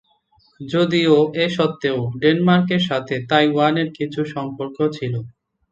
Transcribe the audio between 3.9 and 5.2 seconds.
কিছু সম্পর্ক ছিল।